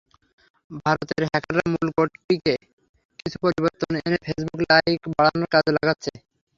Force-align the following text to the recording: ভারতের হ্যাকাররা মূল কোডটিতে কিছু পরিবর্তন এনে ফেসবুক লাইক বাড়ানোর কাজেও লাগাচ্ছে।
ভারতের 0.79 1.21
হ্যাকাররা 1.25 1.65
মূল 1.73 1.87
কোডটিতে 1.95 2.53
কিছু 3.19 3.37
পরিবর্তন 3.43 3.91
এনে 3.99 4.19
ফেসবুক 4.25 4.59
লাইক 4.69 5.01
বাড়ানোর 5.11 5.47
কাজেও 5.53 5.77
লাগাচ্ছে। 5.77 6.11